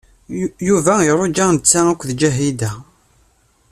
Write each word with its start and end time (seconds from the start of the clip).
Yuba 0.67 0.93
iruja 1.09 1.45
netta 1.53 1.81
d 2.07 2.09
Ǧahida. 2.19 2.71